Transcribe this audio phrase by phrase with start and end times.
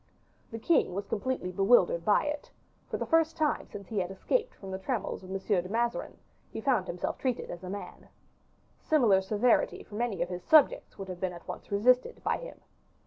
[0.49, 2.49] The king was completely bewildered by it;
[2.89, 5.37] for the first time since he had escaped from the trammels of M.
[5.37, 6.17] de Mazarin,
[6.49, 8.07] he found himself treated as a man.
[8.79, 12.61] Similar severity from any of his subjects would have been at once resisted by him.